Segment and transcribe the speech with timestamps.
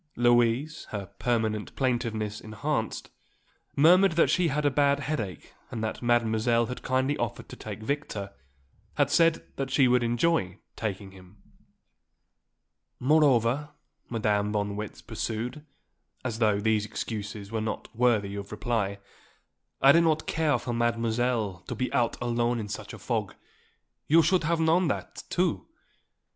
[0.15, 3.11] Louise, her permanent plaintiveness enhanced,
[3.75, 7.83] murmured that she had a bad headache and that Mademoiselle had kindly offered to take
[7.83, 8.33] Victor,
[8.95, 11.37] had said that she would enjoy taking him.
[12.99, 13.75] "Moreover,"
[14.09, 15.63] Madame von Marwitz pursued,
[16.25, 18.97] as though these excuses were not worthy of reply,
[19.83, 23.35] "I do not care for Mademoiselle to be out alone in such a fog.
[24.07, 25.67] You should have known that, too.